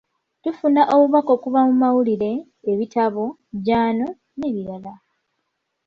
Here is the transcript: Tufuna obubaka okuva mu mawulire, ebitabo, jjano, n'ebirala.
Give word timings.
Tufuna 0.43 0.81
obubaka 0.93 1.29
okuva 1.37 1.59
mu 1.67 1.73
mawulire, 1.81 2.31
ebitabo, 2.71 3.23
jjano, 3.55 4.07
n'ebirala. 4.37 4.93